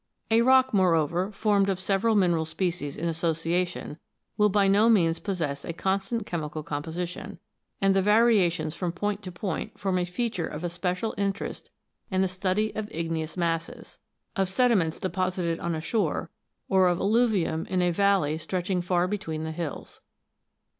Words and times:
A 0.31 0.41
rock, 0.41 0.73
moreover, 0.73 1.31
formed 1.31 1.69
of 1.69 1.79
several 1.79 2.15
mineral 2.15 2.43
species 2.45 2.97
in 2.97 3.07
association 3.07 3.99
will 4.35 4.49
by 4.49 4.67
no 4.67 4.89
means 4.89 5.19
possess 5.19 5.63
a 5.63 5.73
constant 5.73 6.25
chemical 6.25 6.63
composition, 6.63 7.37
and 7.79 7.95
the 7.95 8.01
variations 8.01 8.73
from 8.73 8.93
point 8.93 9.21
to 9.21 9.31
point 9.31 9.79
form 9.79 9.99
a 9.99 10.05
feature 10.05 10.47
of 10.47 10.63
especial 10.63 11.13
interest 11.19 11.69
in 12.09 12.23
the 12.23 12.27
study 12.27 12.73
of 12.73 12.91
igneous 12.91 13.37
masses, 13.37 13.69
of 13.75 13.77
8 13.77 13.77
ROCKS 13.77 13.99
AND 14.01 14.09
THEIR 14.09 14.41
ORIGINS 14.41 14.49
[OH. 14.49 14.55
sediments 14.95 14.99
deposited 14.99 15.59
on 15.59 15.75
a 15.75 15.81
shore, 15.81 16.31
or 16.67 16.87
of 16.87 16.99
alluvium 16.99 17.67
in 17.67 17.83
a 17.83 17.91
valley 17.91 18.39
stretching 18.39 18.81
far 18.81 19.07
between 19.07 19.43
the 19.43 19.51
hills. 19.51 20.01